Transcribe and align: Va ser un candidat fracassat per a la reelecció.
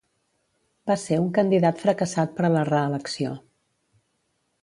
Va 0.91 0.95
ser 1.01 1.19
un 1.23 1.27
candidat 1.35 1.83
fracassat 1.83 2.33
per 2.39 2.45
a 2.49 2.53
la 2.55 2.65
reelecció. 2.71 3.37